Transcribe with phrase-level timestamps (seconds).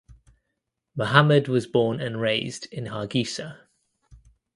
[0.95, 3.67] Mohamed was born and raised in Hargeisa.